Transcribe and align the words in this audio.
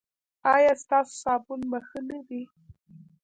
ایا 0.55 0.73
ستاسو 0.83 1.13
صابون 1.23 1.61
به 1.71 1.79
ښه 1.87 1.99
نه 2.09 2.17
وي؟ 2.27 2.43